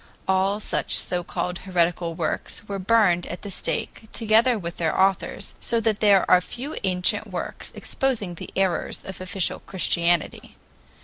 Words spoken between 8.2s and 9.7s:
the errors of official